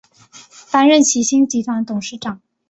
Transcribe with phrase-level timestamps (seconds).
[0.71, 2.41] 担任齐星集团的董事长。